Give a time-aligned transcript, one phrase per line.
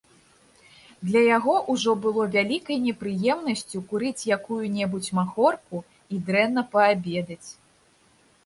[1.09, 5.77] Для яго ўжо было вялікай непрыемнасцю курыць якую-небудзь махорку
[6.17, 7.43] і дрэнна паабедаць.